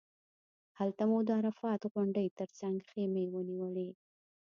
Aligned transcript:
هلته 0.79 1.03
مو 1.09 1.17
د 1.27 1.29
عرفات 1.39 1.81
غونډۍ 1.93 2.27
تر 2.39 2.49
څنګ 2.59 2.75
خیمې 2.89 3.25
ونیولې. 3.33 3.89